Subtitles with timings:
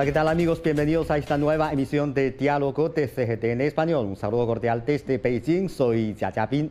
[0.00, 0.62] Hola, ¿qué tal amigos?
[0.62, 4.06] Bienvenidos a esta nueva emisión de Diálogo de CGT en español.
[4.06, 6.70] Un saludo cordial desde Beijing, soy Jia Jiapin.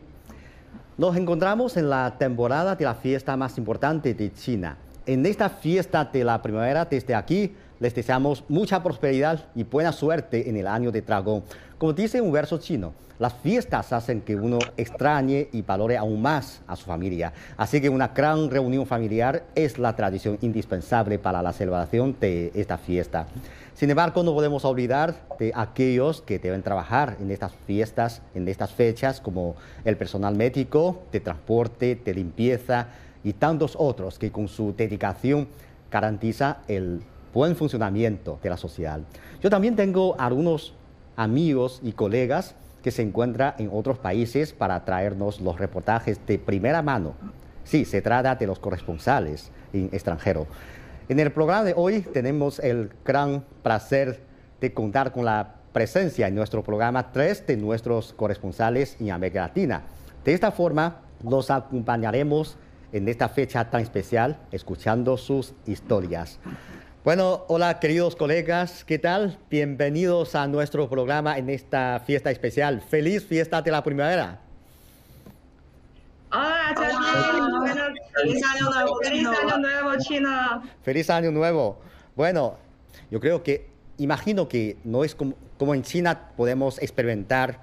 [0.98, 4.78] Nos encontramos en la temporada de la fiesta más importante de China.
[5.06, 10.50] En esta fiesta de la primavera, desde aquí, les deseamos mucha prosperidad y buena suerte
[10.50, 11.44] en el año de dragón.
[11.80, 16.60] Como dice un verso chino, las fiestas hacen que uno extrañe y valore aún más
[16.68, 17.32] a su familia.
[17.56, 22.78] Así que una gran reunión familiar es la tradición indispensable para la celebración de esta
[22.78, 23.28] fiesta.
[23.76, 28.72] Sin embargo, no podemos olvidar de aquellos que deben trabajar en estas fiestas, en estas
[28.74, 32.88] fechas, como el personal médico, de transporte, de limpieza
[33.24, 35.48] y tantos otros que con su dedicación
[35.90, 37.02] garantiza el
[37.34, 39.00] buen funcionamiento de la sociedad.
[39.42, 40.74] Yo también tengo algunos
[41.20, 46.82] amigos y colegas que se encuentran en otros países para traernos los reportajes de primera
[46.82, 47.14] mano.
[47.66, 50.48] Sí, se trata de los corresponsales en extranjero.
[51.10, 54.22] En el programa de hoy tenemos el gran placer
[54.62, 59.84] de contar con la presencia en nuestro programa tres de nuestros corresponsales en América Latina.
[60.24, 62.56] De esta forma, los acompañaremos
[62.94, 66.40] en esta fecha tan especial, escuchando sus historias.
[67.10, 69.40] Bueno, hola queridos colegas, ¿qué tal?
[69.50, 72.82] Bienvenidos a nuestro programa en esta fiesta especial.
[72.82, 74.40] Feliz fiesta de la primavera.
[76.32, 77.94] Hola, Hola.
[78.14, 80.62] Feliz año nuevo, feliz año nuevo, China.
[80.84, 81.80] Feliz año nuevo.
[82.16, 82.58] Bueno,
[83.10, 87.60] yo creo que, imagino que no es como, como en China podemos experimentar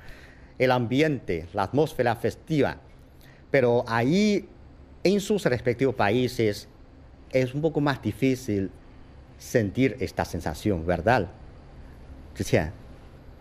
[0.59, 2.79] el ambiente, la atmósfera festiva,
[3.53, 4.49] pero ahí
[5.05, 6.69] en sus respectivos países
[7.31, 8.73] es un poco más difícil
[9.39, 11.29] sentir esta sensación, ¿verdad?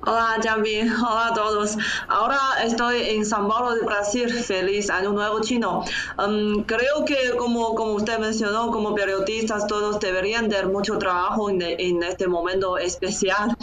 [0.08, 0.82] Hola, Jambi.
[1.02, 1.76] Hola a todos.
[2.08, 4.32] Ahora estoy en San Paulo de Brasil.
[4.32, 5.84] Feliz Año Nuevo Chino.
[6.20, 11.60] Um, creo que, como, como usted mencionó, como periodistas, todos deberían tener mucho trabajo en,
[11.64, 13.58] en este momento especial.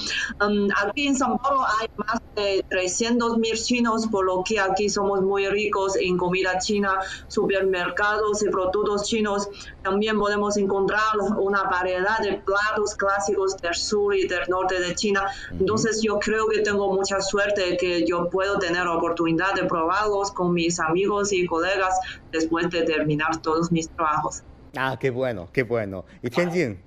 [0.44, 4.89] Um, aquí en San Paulo hay más de 300 mil chinos, por lo que aquí
[4.89, 9.49] somos muy ricos en comida china, supermercados y productos chinos.
[9.84, 15.27] También podemos encontrar una variedad de platos clásicos del sur y del norte de China.
[15.53, 20.32] Entonces, yo creo creo que tengo mucha suerte que yo puedo tener oportunidad de probarlos
[20.32, 21.94] con mis amigos y colegas
[22.31, 24.42] después de terminar todos mis trabajos.
[24.75, 26.06] Ah, qué bueno, qué bueno.
[26.22, 26.82] Y Tianjin,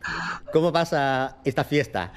[0.52, 2.12] ¿cómo pasa esta fiesta?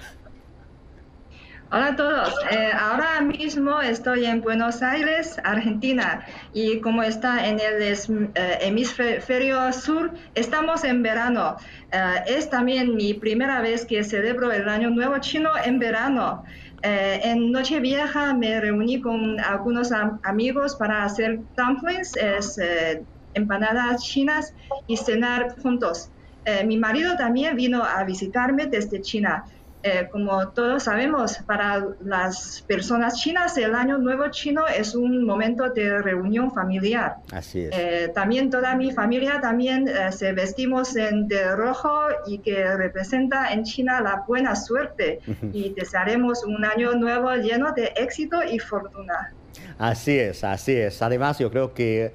[1.71, 2.34] Hola a todos.
[2.50, 6.25] Eh, ahora mismo estoy en Buenos Aires, Argentina,
[6.55, 11.59] y como está en el eh, hemisferio sur, estamos en verano.
[11.93, 16.43] Eh, es también mi primera vez que celebro el Año Nuevo Chino en verano.
[16.83, 19.91] Eh, en Nochevieja me reuní con algunos
[20.22, 24.53] amigos para hacer dumplings, eh, empanadas chinas
[24.87, 26.11] y cenar juntos.
[26.44, 29.44] Eh, mi marido también vino a visitarme desde China.
[29.88, 35.71] Eh, como todos sabemos, para las personas chinas el Año Nuevo Chino es un momento
[35.71, 37.16] de reunión familiar.
[37.32, 37.71] Así es.
[37.72, 41.91] Eh, también toda mi familia también eh, se vestimos en de rojo
[42.26, 45.21] y que representa en China la buena suerte
[45.54, 49.32] y desearemos un año nuevo lleno de éxito y fortuna.
[49.78, 51.00] Así es, así es.
[51.00, 52.12] Además, yo creo que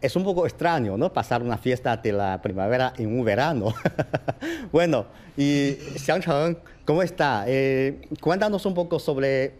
[0.00, 1.12] es un poco extraño, ¿no?
[1.12, 3.74] Pasar una fiesta de la primavera en un verano.
[4.72, 7.44] bueno, y Xiangcheng, ¿cómo está?
[7.46, 9.54] Eh, cuéntanos un poco sobre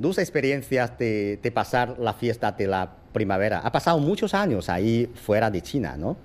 [0.00, 3.60] tus experiencias de, pasar la fiesta de la primavera.
[3.60, 6.16] Ha pasado muchos años ahí fuera de China, ¿no?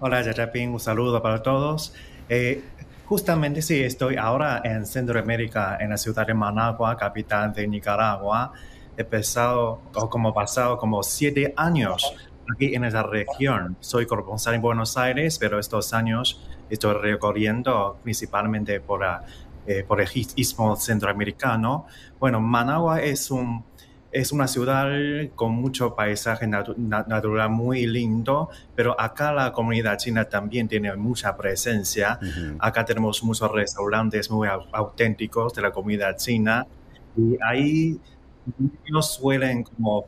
[0.00, 1.92] Hola, Yachapin, un saludo para todos.
[2.28, 2.62] Eh,
[3.04, 8.52] justamente sí, estoy ahora en Centroamérica, en la ciudad de Managua, capital de Nicaragua.
[8.96, 12.14] He pasado, o como pasado, como siete años
[12.52, 13.76] aquí en esa región.
[13.80, 16.40] Soy corresponsal en Buenos Aires, pero estos años
[16.70, 19.04] estoy recorriendo principalmente por,
[19.66, 21.86] eh, por el istmo centroamericano.
[22.18, 23.64] Bueno, Managua es, un,
[24.12, 24.88] es una ciudad
[25.34, 32.18] con mucho paisaje natural muy lindo, pero acá la comunidad china también tiene mucha presencia.
[32.58, 36.66] Acá tenemos muchos restaurantes muy auténticos de la comunidad china
[37.16, 38.00] y ahí
[38.86, 40.06] ellos suelen como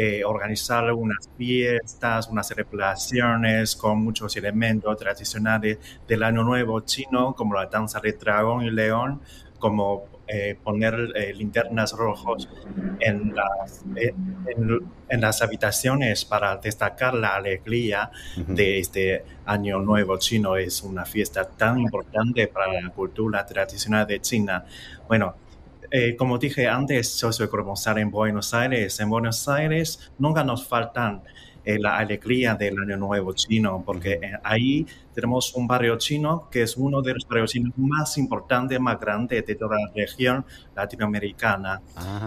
[0.00, 7.54] eh, organizar unas fiestas, unas celebraciones con muchos elementos tradicionales del Año Nuevo chino, como
[7.54, 9.20] la danza de dragón y león,
[9.58, 12.48] como eh, poner eh, linternas rojos
[13.00, 20.56] en las, en, las habitaciones para destacar la alegría de este Año Nuevo chino.
[20.56, 24.64] Es una fiesta tan importante para la cultura tradicional de China.
[25.08, 25.34] Bueno,
[25.90, 29.00] eh, como dije antes, yo soy corresponsal en Buenos Aires.
[29.00, 31.22] En Buenos Aires nunca nos faltan
[31.64, 36.62] eh, la alegría del Año Nuevo chino, porque eh, ahí tenemos un barrio chino que
[36.62, 40.44] es uno de los barrios chinos más importantes, más grandes de toda la región
[40.74, 41.80] latinoamericana.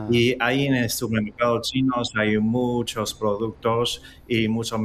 [0.10, 4.80] Y ahí en el supermercado chino hay muchos productos y muchas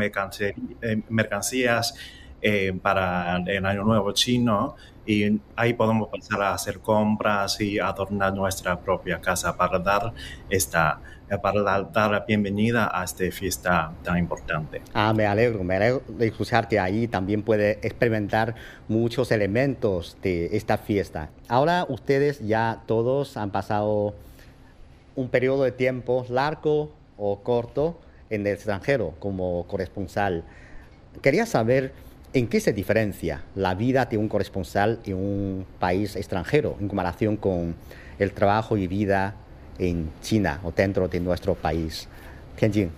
[2.48, 8.34] eh, para el Año Nuevo chino y ahí podemos pasar a hacer compras y adornar
[8.34, 10.12] nuestra propia casa para dar
[10.48, 11.00] esta
[11.43, 14.81] para dar la bienvenida a esta fiesta tan importante.
[14.94, 18.54] Ah, me alegro, me alegro de escuchar que ahí también puede experimentar
[18.87, 21.31] muchos elementos de esta fiesta.
[21.48, 24.14] Ahora ustedes ya todos han pasado
[25.16, 27.98] un periodo de tiempo largo o corto
[28.31, 30.44] en el extranjero como corresponsal.
[31.22, 36.76] Quería saber en qué se diferencia la vida de un corresponsal en un país extranjero
[36.81, 37.75] en comparación con
[38.19, 39.34] el trabajo y vida
[39.78, 42.08] en China o dentro de nuestro país.
[42.56, 42.90] Tianjin.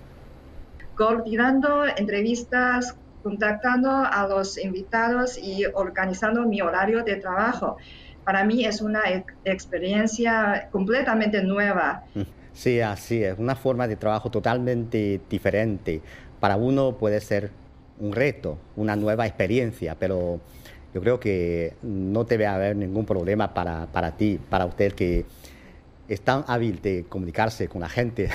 [0.97, 7.77] Coordinando entrevistas, contactando a los invitados y organizando mi horario de trabajo.
[8.25, 9.03] Para mí es una
[9.45, 12.05] experiencia completamente nueva.
[12.15, 12.23] Mm,
[12.53, 16.03] sí, así es, una forma de trabajo totalmente diferente.
[16.41, 17.51] Para uno puede ser
[18.00, 20.41] un reto, una nueva experiencia, pero
[20.95, 25.27] yo creo que no debe haber ningún problema para, para ti, para usted que
[26.09, 28.31] es tan hábil de comunicarse con la gente.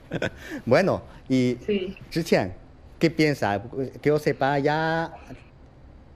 [0.66, 1.96] bueno, y sí.
[2.98, 3.62] ¿qué piensa?
[4.00, 5.12] Que yo sepa, ya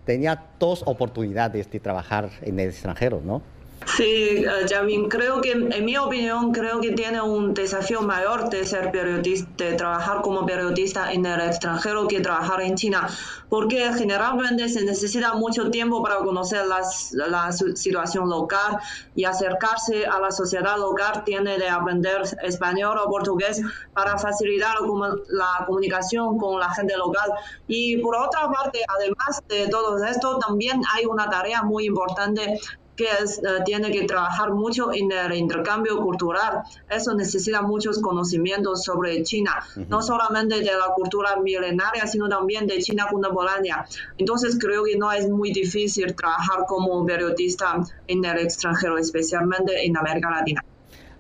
[0.04, 3.42] tenía dos oportunidades de trabajar en el extranjero, ¿no?
[3.86, 8.90] Sí, Jamin, creo que, en mi opinión, creo que tiene un desafío mayor de ser
[8.90, 13.08] periodista, de trabajar como periodista en el extranjero que trabajar en China,
[13.48, 18.78] porque generalmente se necesita mucho tiempo para conocer las, la situación local
[19.14, 23.60] y acercarse a la sociedad local, tiene de aprender español o portugués
[23.92, 24.76] para facilitar
[25.28, 27.30] la comunicación con la gente local.
[27.68, 32.58] Y por otra parte, además de todo esto, también hay una tarea muy importante
[32.96, 36.62] que es, eh, tiene que trabajar mucho en el intercambio cultural.
[36.88, 42.79] Eso necesita muchos conocimientos sobre China, no solamente de la cultura milenaria, sino también de
[42.79, 43.87] China contemporánea.
[44.19, 49.96] Entonces creo que no es muy difícil trabajar como periodista en el extranjero, especialmente en
[49.96, 50.64] América Latina.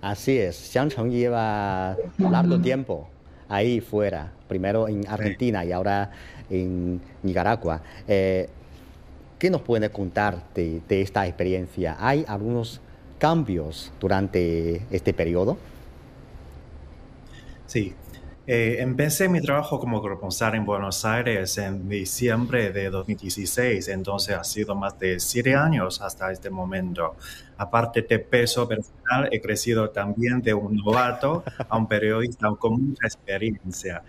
[0.00, 3.08] Así es, Xiang Cheng lleva largo tiempo
[3.48, 6.10] ahí fuera, primero en Argentina y ahora
[6.50, 7.80] en Nicaragua.
[8.06, 8.48] Eh,
[9.38, 11.96] ¿Qué nos puede contar de, esta experiencia?
[11.98, 12.80] ¿Hay algunos
[13.18, 15.56] cambios durante este periodo?
[17.66, 17.94] Sí,
[18.46, 24.44] eh, empecé mi trabajo como corresponsal en Buenos Aires en diciembre de 2016, entonces ha
[24.44, 27.16] sido más de siete años hasta este momento.
[27.56, 33.06] Aparte de peso personal, he crecido también de un novato a un periodista con mucha
[33.06, 34.02] experiencia.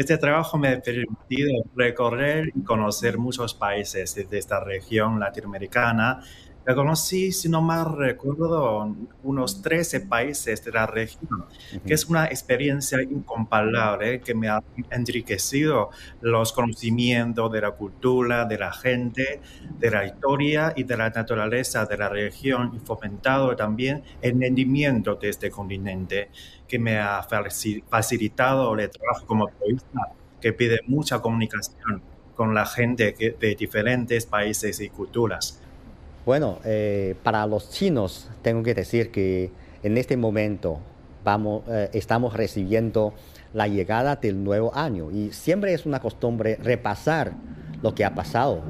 [0.00, 6.22] Este trabajo me ha permitido recorrer y conocer muchos países de esta región latinoamericana
[6.70, 8.94] la conocí, si no mal recuerdo,
[9.24, 11.46] unos 13 países de la región,
[11.84, 15.90] que es una experiencia incomparable que me ha enriquecido
[16.20, 19.40] los conocimientos de la cultura, de la gente,
[19.80, 25.16] de la historia y de la naturaleza de la región y fomentado también el entendimiento
[25.16, 26.30] de este continente
[26.68, 27.20] que me ha
[27.88, 32.00] facilitado el trabajo como periodista que pide mucha comunicación
[32.36, 35.60] con la gente de diferentes países y culturas.
[36.26, 39.50] Bueno, eh, para los chinos tengo que decir que
[39.82, 40.78] en este momento
[41.24, 43.14] vamos, eh, estamos recibiendo
[43.54, 47.32] la llegada del nuevo año y siempre es una costumbre repasar
[47.82, 48.62] lo que ha pasado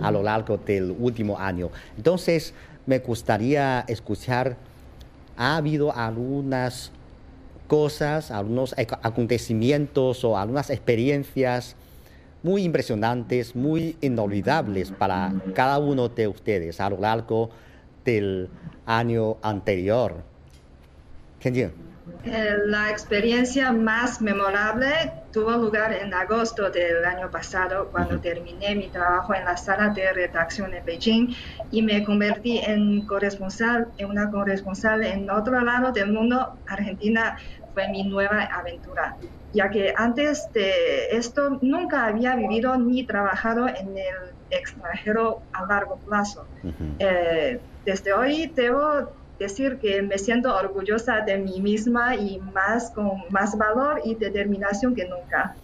[0.00, 1.70] a lo largo del último año.
[1.98, 2.54] Entonces,
[2.86, 4.56] me gustaría escuchar,
[5.36, 6.92] ¿ha habido algunas
[7.66, 11.76] cosas, algunos acontecimientos o algunas experiencias
[12.46, 17.50] muy impresionantes, muy inolvidables para cada uno de ustedes a lo largo
[18.04, 18.48] del
[18.86, 20.22] año anterior.
[21.44, 24.86] Eh, la experiencia más memorable
[25.32, 30.12] tuvo lugar en agosto del año pasado, cuando terminé mi trabajo en la sala de
[30.12, 31.34] redacción de Beijing
[31.72, 36.56] y me convertí en corresponsal, en una corresponsal en otro lado del mundo.
[36.68, 37.38] Argentina
[37.76, 39.16] fue mi nueva aventura
[39.56, 45.96] ya que antes de esto nunca había vivido ni trabajado en el extranjero a largo
[45.96, 46.46] plazo.
[46.98, 53.12] Eh, desde hoy debo decir que me siento orgullosa de mí misma y más con
[53.30, 55.54] más valor y determinación que nunca.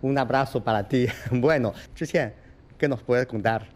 [0.00, 1.08] Un abrazo para ti.
[1.30, 2.32] Bueno, Chichen,
[2.78, 3.66] ¿qué nos puedes contar?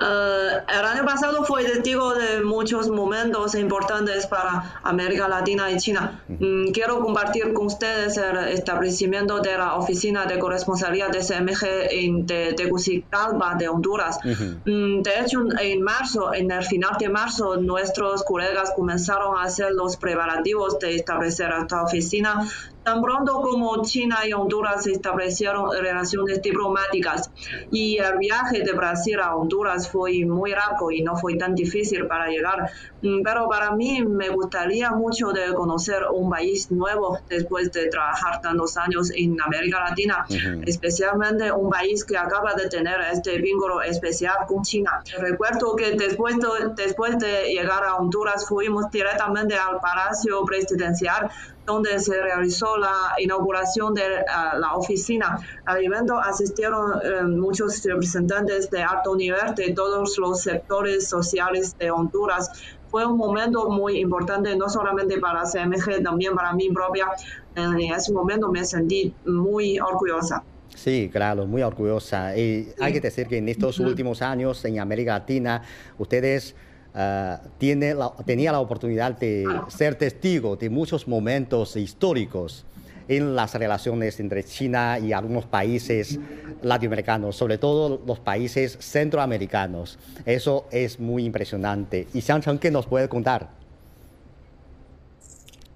[0.00, 6.22] Eh, el año pasado fue testigo de muchos momentos importantes para América Latina y China.
[6.28, 12.26] Mm, quiero compartir con ustedes el establecimiento de la Oficina de Corresponsalía de CMG en
[12.26, 14.18] Tegucigalpa de Honduras.
[14.24, 19.72] Mm, de hecho, en marzo, en el final de marzo, nuestros colegas comenzaron a hacer
[19.72, 22.46] los preparativos de establecer esta oficina
[22.88, 27.30] Tan pronto como China y Honduras establecieron relaciones diplomáticas
[27.70, 32.06] y el viaje de Brasil a Honduras fue muy rápido y no fue tan difícil
[32.06, 32.70] para llegar.
[33.02, 38.40] Mm, pero para mí me gustaría mucho de conocer un país nuevo después de trabajar
[38.40, 40.24] tantos años en América Latina,
[40.64, 45.02] especialmente un país que acaba de tener este vínculo especial con China.
[45.18, 51.30] Recuerdo que después de, después de llegar a Honduras fuimos directamente al Palacio Presidencial
[51.68, 54.24] donde se realizó la inauguración de eh,
[54.58, 55.38] la oficina.
[55.66, 61.90] Al evento asistieron eh, muchos representantes de alto nivel de todos los sectores sociales de
[61.90, 62.50] Honduras.
[62.90, 67.08] Fue un momento muy importante, no solamente para CMG, también para mí propia.
[67.54, 70.42] En ese momento me sentí muy orgullosa.
[70.74, 72.34] Sí, claro, muy orgullosa.
[72.34, 75.62] Y hay que decir que en estos últimos años en América Latina,
[75.98, 76.54] ustedes
[76.94, 82.64] Ah, tiene tenía la oportunidad de ser testigo de muchos momentos históricos
[83.08, 86.18] en las relaciones entre China y algunos países
[86.62, 89.98] latinoamericanos, sobre todo los países centroamericanos.
[90.26, 92.06] Eso es muy impresionante.
[92.12, 93.48] Y Xiang ¿qué nos puede contar?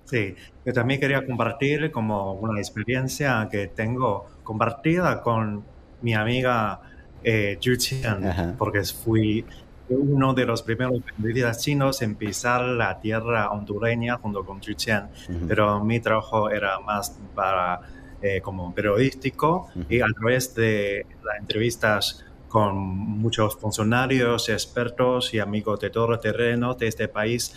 [0.05, 0.35] Sí,
[0.67, 5.65] yo también quería compartir como una experiencia que tengo compartida con
[6.03, 6.81] mi amiga
[7.25, 9.45] eh, Yu Qian, porque fui
[9.95, 15.11] uno de los primeros periodistas chinos en pisar la tierra hondureña junto con Xu Qian,
[15.49, 17.81] pero mi trabajo era más para
[18.23, 25.81] eh, como periodístico y a través de las entrevistas con muchos funcionarios, expertos y amigos
[25.81, 27.55] de todo el terreno de este país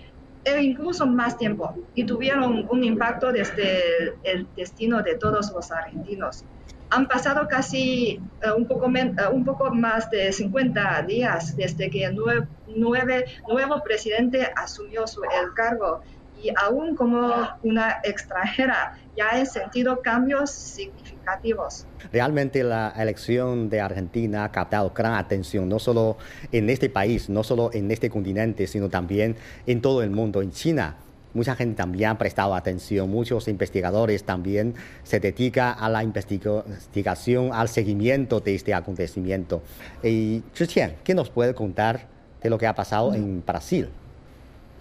[0.45, 6.45] e incluso más tiempo y tuvieron un impacto desde el destino de todos los argentinos
[6.93, 12.05] han pasado casi eh, un, poco eh, un poco más de 50 días desde que
[12.05, 16.03] el nuevo presidente asumió su, el cargo
[16.43, 17.33] y aún como
[17.63, 21.87] una extranjera ya he sentido cambios significativos.
[22.13, 26.19] Realmente la elección de Argentina ha captado gran atención, no solo
[26.51, 30.51] en este país, no solo en este continente, sino también en todo el mundo, en
[30.51, 30.97] China
[31.35, 37.69] mucha gente también ha prestado atención, muchos investigadores también se dedican a la investigación, al
[37.69, 39.63] seguimiento de este acontecimiento.
[40.03, 40.43] Y
[41.05, 42.07] ¿qué nos puede contar
[42.43, 43.89] de lo que ha pasado en Brasil?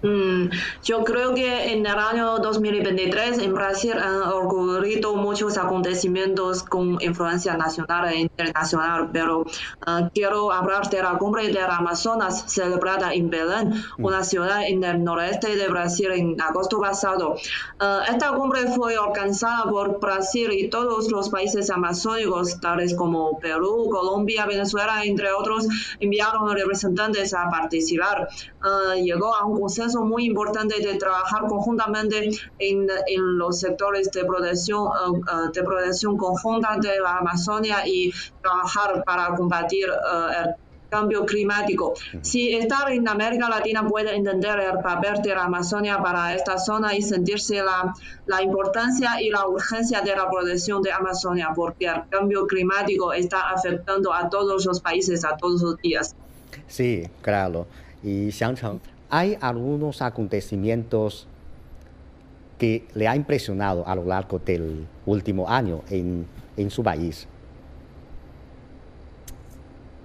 [0.03, 0.49] Mm,
[0.83, 7.55] yo creo que en el año 2023 en Brasil han ocurrido muchos acontecimientos con influencia
[7.55, 13.69] nacional e internacional, pero uh, quiero hablar de la cumbre del Amazonas celebrada en Belén,
[13.69, 14.03] mm.
[14.03, 17.35] una ciudad en el noreste de Brasil en agosto pasado.
[17.79, 23.87] Uh, esta cumbre fue organizada por Brasil y todos los países amazónicos, tales como Perú,
[23.91, 25.67] Colombia, Venezuela, entre otros,
[25.99, 28.27] enviaron representantes a participar.
[28.63, 34.23] Uh, llegó a un consenso muy importante de trabajar conjuntamente en, en los sectores de
[34.25, 40.51] protección, uh, uh, de protección conjunta de la Amazonia y trabajar para combatir uh,
[40.89, 41.93] cambio climático.
[42.21, 46.93] Si estar en América Latina puede entender el papel de la Amazonia para esta zona
[46.93, 47.93] y sentirse la,
[48.25, 53.51] la importancia y la urgencia de la protección de Amazonia, porque el cambio climático está
[53.51, 56.13] afectando a todos los países a todos los días.
[56.67, 57.67] Sí, claro.
[58.03, 58.81] Y Xiangcheng,
[59.11, 61.27] hay algunos acontecimientos
[62.57, 66.25] que le ha impresionado a lo largo del último año en,
[66.57, 67.27] en su país.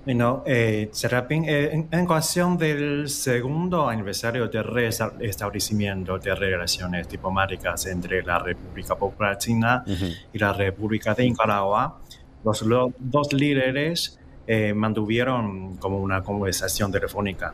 [0.06, 8.38] Bueno, eh, eh, en, ocasión del segundo aniversario del restablecimiento de relaciones diplomáticas entre la
[8.38, 9.84] República Popular China
[10.32, 11.98] y la República de Nicaragua,
[12.44, 12.64] los,
[12.98, 17.52] dos líderes eh, mantuvieron como una conversación telefónica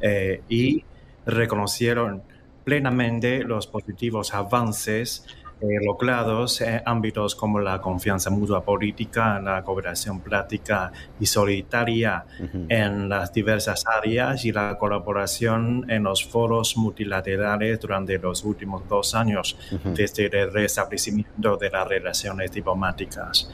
[0.00, 0.82] eh, y
[1.26, 2.22] reconocieron
[2.64, 5.26] plenamente los positivos avances
[5.60, 12.24] eh, logrados en ámbitos como la confianza mutua política, la cooperación práctica y solidaria
[12.68, 19.14] en las diversas áreas y la colaboración en los foros multilaterales durante los últimos dos
[19.14, 23.50] años desde el restablecimiento de las relaciones diplomáticas.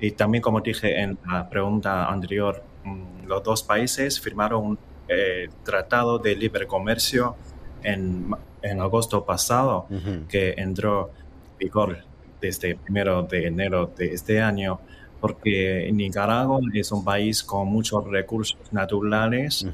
[0.00, 4.78] Y también, como dije en la pregunta anterior, mm, los dos países firmaron un
[5.08, 7.36] eh, tratado de libre comercio
[7.82, 8.30] en,
[8.62, 9.86] en agosto pasado,
[10.28, 11.10] que entró
[11.58, 11.98] vigor
[12.40, 14.80] desde el primero de enero de este año,
[15.20, 19.66] porque Nicaragua es un país con muchos recursos naturales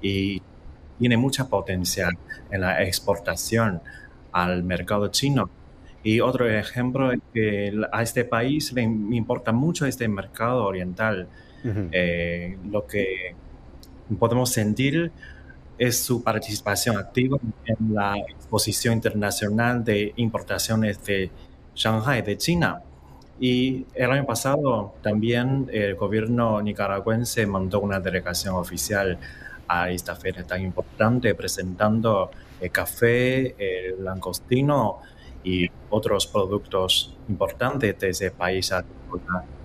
[0.00, 0.40] y
[0.98, 2.16] tiene mucha potencial
[2.50, 3.80] en la exportación
[4.30, 5.50] al mercado chino.
[6.02, 11.28] Y otro ejemplo es que a este país le importa mucho este mercado oriental.
[11.64, 13.36] Eh, lo que
[14.18, 15.12] podemos sentir
[15.78, 21.30] es su participación activa en la exposición internacional de importaciones de
[21.74, 22.82] Shanghai, de China.
[23.40, 29.18] Y el año pasado también el gobierno nicaragüense mandó una delegación oficial
[29.66, 32.30] a esta feria tan importante presentando
[32.60, 35.00] el café, el langostino
[35.44, 38.72] y otros productos importantes de ese país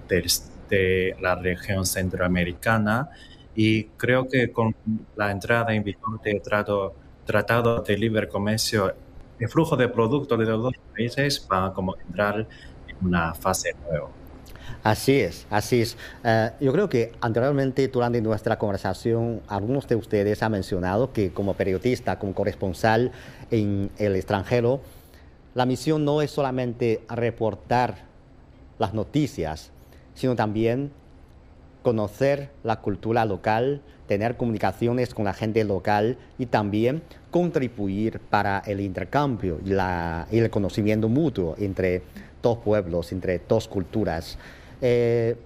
[0.08, 0.32] de,
[0.70, 3.10] de la región centroamericana
[3.56, 4.76] y creo que con
[5.16, 6.94] la entrada en vigor del trato,
[7.26, 8.94] Tratado de Libre Comercio,
[9.40, 12.48] el flujo de productos de los dos países va a como entrar
[12.88, 14.10] en una fase nueva.
[14.84, 15.98] Así es, así es.
[16.24, 21.56] Eh, yo creo que anteriormente, durante nuestra conversación, algunos de ustedes han mencionado que como
[21.56, 23.12] periodista, como corresponsal
[23.50, 24.82] en el extranjero,
[25.58, 28.06] la misión no es solamente reportar
[28.78, 29.72] las noticias,
[30.14, 30.92] sino también
[31.82, 38.82] conocer la cultura local, tener comunicaciones con la gente local y también contribuir para el
[38.82, 42.04] intercambio y, el conocimiento mutuo entre
[42.44, 44.38] dos pueblos, entre dos culturas.
[44.80, 45.38] Eh,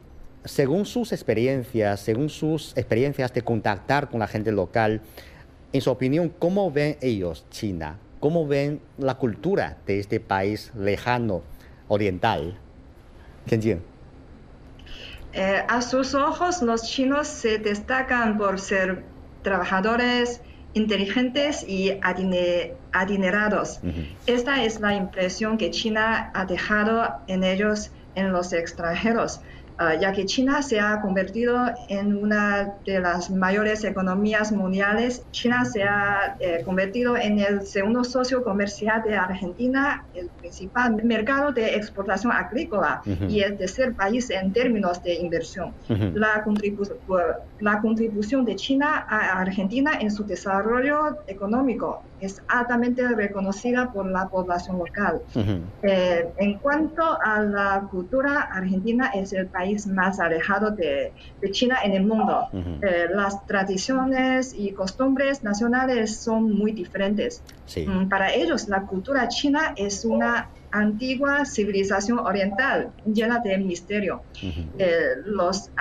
[0.43, 5.00] según sus experiencias, según sus experiencias de contactar con la gente local,
[5.71, 7.97] en su opinión, ¿cómo ven ellos China?
[8.21, 11.41] ¿Cómo ven la cultura de este país lejano,
[11.89, 12.57] oriental?
[13.47, 13.81] ¿Quién
[15.34, 19.03] eh, a sus ojos, los chinos se destacan por ser
[19.43, 20.41] trabajadores,
[20.73, 21.99] inteligentes y
[22.91, 23.79] adinerados.
[24.25, 29.41] Esta es la impresión que China ha dejado en ellos en los extranjeros.
[29.84, 31.56] Ah, ya que China se ha convertido
[31.89, 35.26] en una de las mayores economías mundiales.
[35.32, 41.52] China se ha eh, convertido en el segundo socio comercial de Argentina, el principal mercado
[41.52, 45.74] de exportación agrícola y el tercer país en términos de inversión.
[45.89, 46.44] la,
[47.60, 54.29] la contribución de China a Argentina en su desarrollo económico es altamente reconocida por la
[54.29, 55.21] población local.
[55.81, 61.12] Eh, en cuanto a la cultura, Argentina es el país más alejado de,
[61.51, 62.47] China en el mundo.
[62.53, 67.43] Eh, las tradiciones y costumbres nacionales son muy diferentes.
[67.75, 74.21] Mm, para ellos, la cultura china es una antigua civilización oriental llena de misterio.
[74.77, 75.71] Eh, los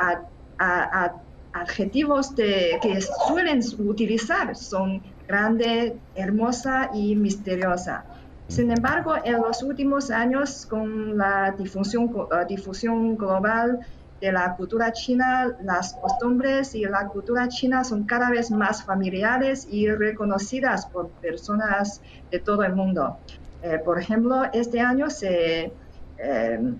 [1.52, 8.04] adjetivos de, que suelen utilizar son grande, hermosa y misteriosa.
[8.48, 12.10] Sin embargo, en los últimos años, con la difusión,
[12.48, 13.78] difusión global
[14.20, 19.68] de la cultura china, las costumbres y la cultura china son cada vez más familiares
[19.70, 23.18] y reconocidas por personas de todo el mundo.
[23.62, 25.72] Eh, por ejemplo, este año se,
[26.18, 26.74] eh,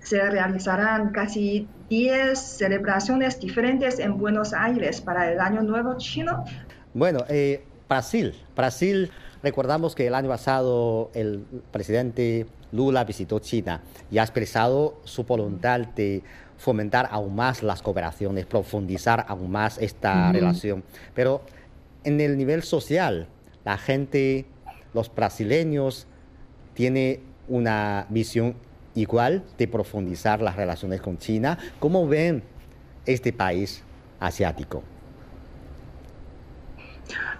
[0.00, 6.44] se realizarán casi 10 celebraciones diferentes en Buenos Aires para el Año Nuevo chino.
[6.92, 8.34] Bueno, eh, Brasil.
[8.56, 9.10] Brasil,
[9.42, 15.80] recordamos que el año pasado el presidente Lula visitó China y ha expresado su voluntad
[15.80, 16.22] de
[16.56, 20.82] fomentar aún más las cooperaciones, profundizar aún más esta relación.
[21.14, 21.42] Pero
[22.04, 23.26] en el nivel social,
[23.64, 24.46] la gente,
[24.92, 26.06] los brasileños,
[26.74, 28.54] tiene una visión
[28.94, 31.58] igual de profundizar las relaciones con China.
[31.80, 32.42] ¿Cómo ven
[33.06, 33.82] este país
[34.20, 34.82] asiático?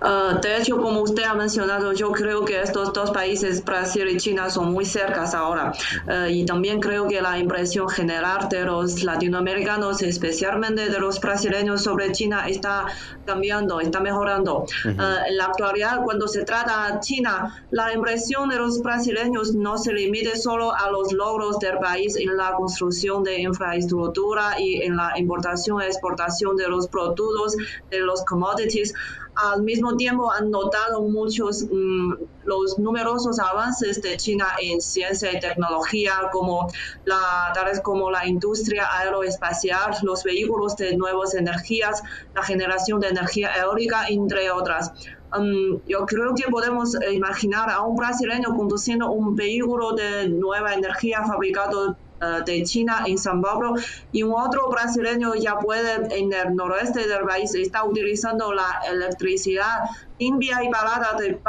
[0.00, 4.18] Ah, de hecho, como usted ha mencionado, yo creo que estos dos países, Brasil y
[4.18, 5.72] China, son muy cercas ahora.
[6.06, 11.82] Ah, y también creo que la impresión general de los latinoamericanos, especialmente de los brasileños
[11.82, 12.84] sobre China, está
[13.24, 14.66] cambiando, está mejorando.
[14.98, 19.78] Ah, en la actualidad, cuando se trata de China, la impresión de los brasileños no
[19.78, 24.96] se limite solo a los logros del país en la construcción de infraestructura y en
[24.96, 27.56] la importación y exportación de los productos,
[27.90, 28.92] de los commodities
[29.36, 35.40] al mismo tiempo han notado muchos mm, los numerosos avances de China en ciencia y
[35.40, 36.68] tecnología como
[37.04, 42.02] la tales como la industria aeroespacial, los vehículos de nuevas energías,
[42.34, 44.92] la generación de energía eólica, entre otras.
[45.36, 51.24] Mm, yo creo que podemos imaginar a un brasileño conduciendo un vehículo de nueva energía
[51.24, 53.74] fabricado eh, de China en San Pablo
[54.12, 59.80] y un otro brasileño ya puede en el noroeste del país está utilizando la electricidad
[60.18, 61.40] limpia y barata de, eh,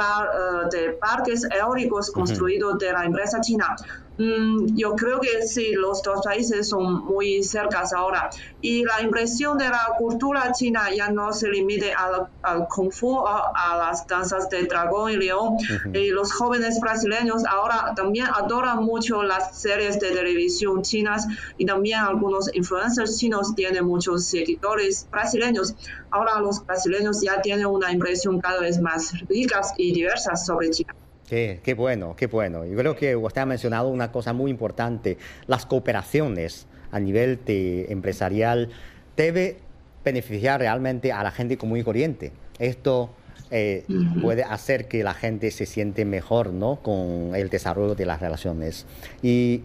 [0.72, 3.76] de parques eólicos construidos de la empresa china.
[4.18, 8.30] Mm, yo creo que sí, los dos países son muy cercanos ahora.
[8.62, 13.20] Y la impresión de la cultura china ya no se limite al, al kung fu,
[13.28, 15.58] a, a, las danzas de dragón y león.
[15.94, 22.00] Y los jóvenes brasileños ahora también adoran mucho las series de televisión chinas y también
[22.00, 25.76] algunos influencers chinos tienen muchos seguidores brasileños.
[26.10, 30.96] Ahora los brasileños ya tienen una impresión cada vez más rica y diversa sobre China.
[31.28, 32.66] Qué, bueno, qué bueno.
[32.66, 35.18] Yo creo que usted ha mencionado una cosa muy importante.
[35.48, 38.70] Las cooperaciones a nivel empresarial
[39.18, 39.58] debe
[40.04, 42.32] beneficiar realmente a la gente común y corriente.
[42.60, 43.10] Esto
[43.50, 43.86] eh,
[44.22, 46.78] puede hacer que la gente se siente mejor ¿no?
[46.84, 48.86] con el desarrollo de las relaciones.
[49.24, 49.64] Y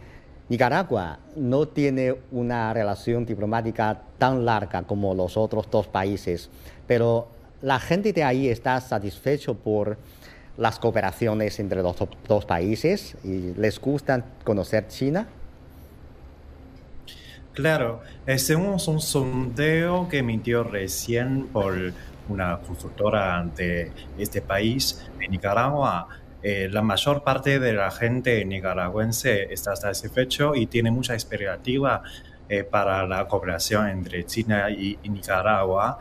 [0.48, 6.50] Nicaragua no tiene una relación diplomática tan larga como los otros dos países,
[6.86, 7.28] pero
[7.62, 9.98] la gente de ahí está satisfecho por
[10.56, 11.96] las cooperaciones entre los
[12.28, 15.26] dos países y les gusta conocer China?
[17.52, 21.92] Claro, hacemos un sondeo que emitió recién por
[22.28, 26.08] una consultora de este país, de Nicaragua.
[26.42, 32.02] Eh, la mayor parte de la gente nicaragüense está satisfecho y tiene mucha expectativa
[32.52, 35.96] eh, para la cooperación entre China y, Nicaragua.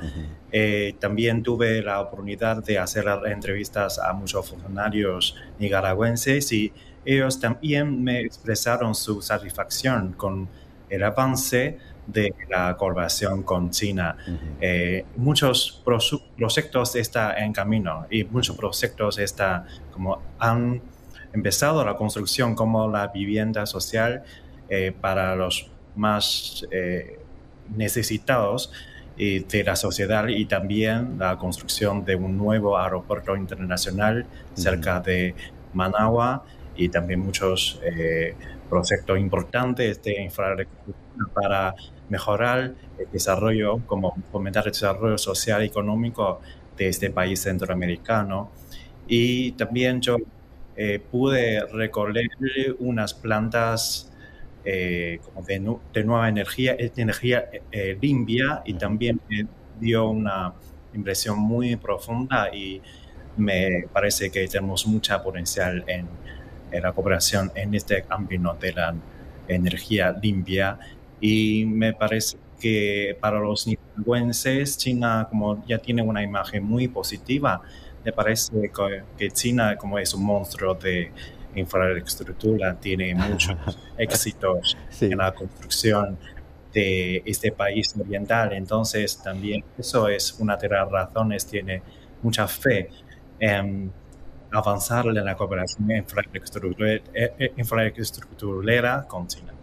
[0.52, 6.74] Eh, también tuve la oportunidad de hacer entrevistas a muchos funcionarios nicaragüenses y
[7.06, 10.50] ellos también me expresaron su satisfacción con
[10.90, 14.18] el avance de la colaboración con China.
[14.60, 20.82] Eh, muchos proyectos están en camino y muchos proyectos están como han
[21.32, 24.24] empezado la construcción como la vivienda social
[25.00, 27.20] para los más eh,
[27.76, 28.72] necesitados
[29.18, 35.36] eh, de la sociedad y también la construcción de un nuevo aeropuerto internacional cerca de
[35.74, 36.44] Managua
[36.76, 38.36] y también muchos eh,
[38.70, 40.98] proyectos importantes de infraestructura
[41.34, 41.76] para
[42.08, 46.40] mejorar el desarrollo, como fomentar el desarrollo social y económico
[46.78, 48.52] de este país centroamericano.
[49.08, 50.18] Y también yo
[51.12, 52.30] pude recorrer
[52.80, 54.09] unas plantas
[54.66, 55.60] eh, como de,
[56.04, 59.48] nueva energía, energía eh, limpia y también me
[59.80, 60.54] dio una
[60.94, 62.82] impresión muy profunda y
[63.38, 66.08] me parece que tenemos mucha potencial en,
[66.72, 68.94] la cooperación en este ámbito de la
[69.48, 70.78] energía limpia.
[71.20, 77.62] Y me parece que para los nicaragüenses China como ya tiene una imagen muy positiva
[78.04, 78.72] me parece
[79.18, 81.12] que China como es un monstruo de
[81.56, 86.18] infraestructura tiene muchos éxitos en la construcción
[86.74, 88.54] de este país oriental.
[88.54, 91.82] Entonces, también eso es una de las razones, tiene
[92.22, 92.90] mucha fe
[93.40, 93.92] en
[94.52, 99.54] avanzar en la cooperación infraestructurera, eh, eh, infraestructurera con China.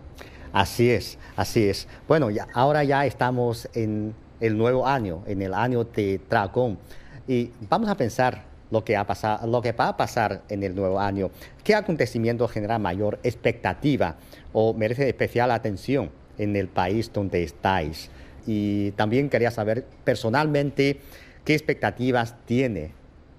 [0.53, 1.89] Así es, así es.
[2.09, 6.79] Bueno, ya, ahora ya estamos en el nuevo año, en el año de Dragón,
[7.27, 10.75] y vamos a pensar lo que, ha pasado, lo que va a pasar en el
[10.75, 11.31] nuevo año.
[11.65, 14.17] ¿Qué acontecimiento genera mayor expectativa
[14.53, 18.11] o merece especial atención en el país donde estáis?
[18.47, 21.01] Y también quería saber personalmente
[21.45, 22.93] qué expectativas tiene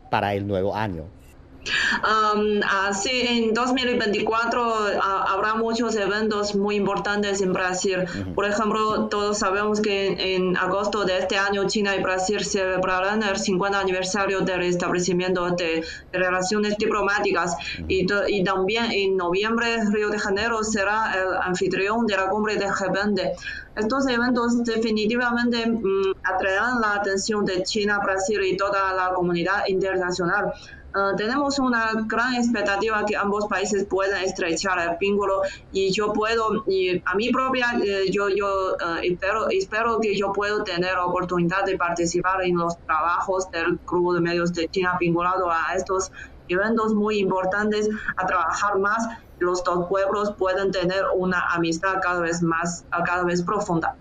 [0.10, 1.06] para el nuevo año.
[2.70, 8.06] Así en 2024 habrá muchos eventos muy importantes en Brasil.
[8.36, 13.38] Por ejemplo, todos sabemos que en, agosto de este año China y Brasil celebrarán el
[13.38, 17.56] 50 aniversario del establecimiento de, relaciones diplomáticas
[17.88, 22.68] y, y, también en noviembre Río de Janeiro será el anfitrión de la cumbre de
[22.68, 23.34] G20.
[23.78, 30.52] Estos eventos definitivamente mm, atraerán la atención de China, Brasil y toda la comunidad internacional.
[31.00, 36.64] Ah, tenemos una gran expectativa que ambos países puedan estrechar el vínculo y yo puedo,
[36.66, 41.66] y a mi propia, eh, yo, yo ah, espero, espero que yo pueda tener oportunidad
[41.66, 46.12] de participar en los trabajos del Grupo de Medios de China vinculado a estos
[46.48, 49.08] eventos muy importantes, a trabajar más,
[49.38, 53.96] los dos pueblos pueden tener una amistad cada vez más, cada vez profunda.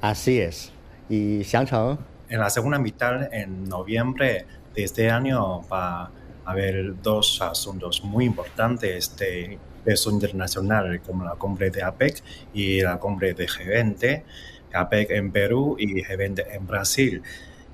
[0.00, 0.72] Así es.
[1.08, 1.98] ¿Y Xiangcheng?
[2.28, 6.12] En la segunda mitad, en noviembre de este año, va
[6.44, 9.16] a haber dos asuntos muy importantes.
[9.16, 12.22] De peso internacional, como la cumbre de APEC
[12.52, 14.22] y la cumbre de G20,
[14.72, 17.22] APEC en Perú y G20 en Brasil.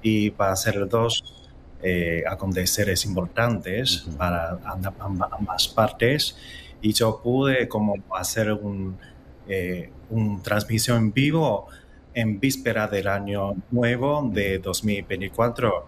[0.02, 1.24] Y va a ser dos
[1.82, 4.58] eh, aconteceres importantes para
[5.00, 6.36] ambas partes.
[6.80, 8.96] Y yo pude como hacer un,
[9.48, 11.66] eh, una transmisión en vivo
[12.14, 15.86] en víspera del año nuevo de 2024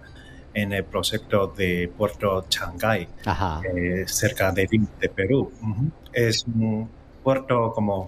[0.62, 3.08] en el proyecto de Puerto Shanghai,
[3.74, 4.68] eh, cerca de,
[5.00, 5.52] de Perú.
[6.12, 6.88] Es un
[7.22, 8.06] puerto como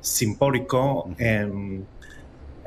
[0.00, 1.86] simbólico en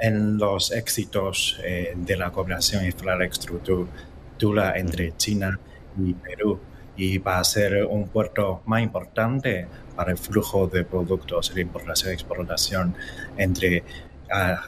[0.03, 5.57] en los éxitos eh, de la cooperación infraestructura entre China
[5.97, 6.59] y Perú.
[6.97, 12.11] Y va a ser un puerto más importante para el flujo de productos, la importación
[12.11, 12.95] y exportación
[13.37, 13.83] entre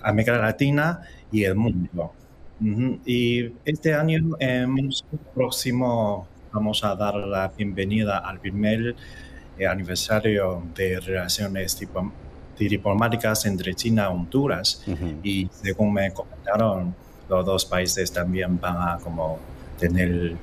[0.02, 2.14] América Latina y el mundo.
[2.60, 4.94] Y este año, en el
[5.34, 8.96] próximo, vamos a dar la bienvenida al primer
[9.58, 11.78] eh, aniversario de relaciones
[12.58, 14.84] diplomáticas entre China y Honduras.
[15.22, 16.96] Y según me comentaron,
[17.28, 19.40] los dos países también van a como
[19.78, 20.36] tener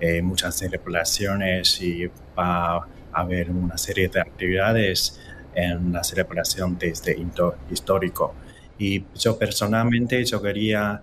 [0.00, 2.06] eh, muchas celebraciones y
[2.38, 5.20] va a haber una serie de actividades
[5.54, 8.34] en la celebración de este hito histórico.
[8.78, 11.02] Y yo personalmente yo quería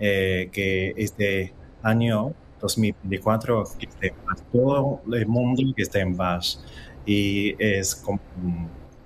[0.00, 4.14] eh, que este año 2024 que esté
[4.50, 6.64] todo el mundo que esté en paz
[7.06, 8.20] y es como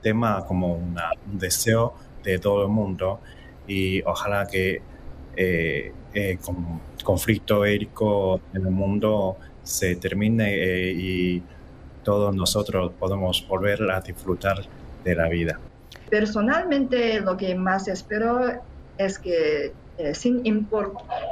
[0.02, 0.96] tema como un
[1.32, 3.20] deseo de todo el mundo
[3.66, 4.82] y ojalá que
[5.36, 6.38] eh, el
[7.02, 11.42] conflicto ético en el mundo se termine eh, y
[12.04, 14.58] todos nosotros podemos volver a disfrutar
[15.02, 15.58] de la vida.
[16.10, 18.62] Personalmente lo que más espero
[18.98, 20.42] es que eh, sin,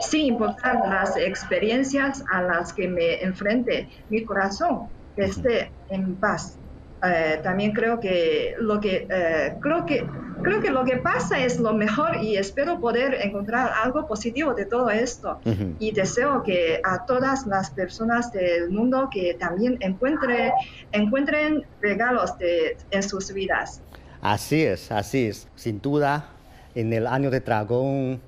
[0.01, 6.59] sin importar las experiencias a las que me enfrente, mi corazón esté en paz
[7.05, 10.07] eh, también creo que lo que eh, creo que
[10.41, 14.67] creo que lo que pasa es lo mejor y espero poder encontrar algo positivo de
[14.67, 15.41] todo esto
[15.81, 20.53] y deseo que a todas las personas del mundo que también encuentre,
[20.93, 23.81] encuentren regalos de, en sus vidas.
[24.21, 25.49] Así es, así es.
[25.57, 26.27] Sin duda,
[26.75, 28.21] en el año de dragón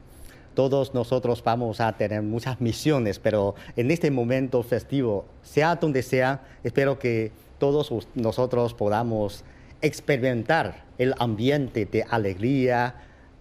[0.55, 6.43] todos nosotros vamos a tener muchas misiones, pero en este momento festivo, sea donde sea,
[6.63, 9.45] espero que todos nosotros podamos
[9.81, 12.95] experimentar el ambiente de alegría,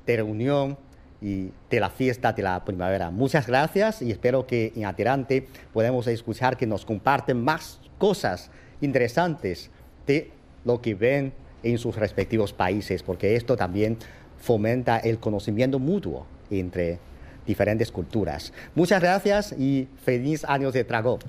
[0.06, 0.78] de reunión
[1.22, 3.10] y de la fiesta de la primavera.
[3.12, 9.70] Muchas gracias y espero que en adelante podamos escuchar que nos comparten más cosas interesantes
[10.06, 10.32] de
[10.66, 13.98] lo que ven en sus respectivos países, porque esto también
[14.38, 16.28] fomenta el conocimiento mutuo
[16.60, 17.00] entre
[17.46, 18.54] diferentes culturas.
[18.76, 21.20] Muchas gracias y feliz año de trago.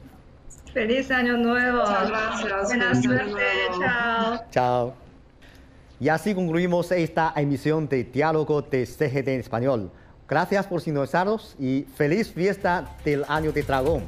[0.73, 1.79] Feliz año nuevo.
[1.79, 2.65] Muchas gracias.
[2.67, 3.43] Buena suerte.
[3.79, 4.41] Chao.
[4.51, 4.95] Chao.
[6.01, 9.91] Y así concluimos esta emisión de Diálogo de CGT en Español.
[10.29, 14.03] Gracias por sintonizarnos y feliz fiesta del año de dragón.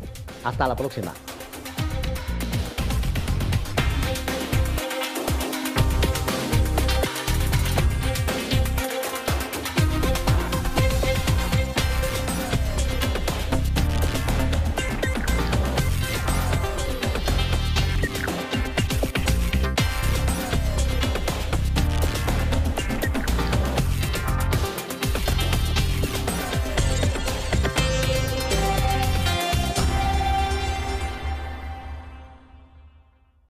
[0.45, 1.13] Hasta la próxima.